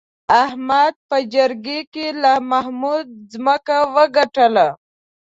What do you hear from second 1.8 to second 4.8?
کې له محمود ځمکه وګټله.